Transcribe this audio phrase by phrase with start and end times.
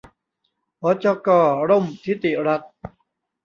[0.81, 1.27] หจก.
[1.69, 2.71] ร่มธิติรัตน์